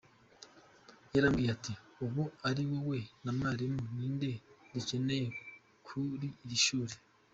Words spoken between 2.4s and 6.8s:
ari wowe na mwarimu ninde dukeneye kuri iri